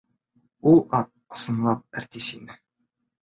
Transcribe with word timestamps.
Ул 0.69 0.79
ат 0.99 1.11
ысынлап 1.37 2.01
әртис 2.01 2.31
ине. 2.39 2.57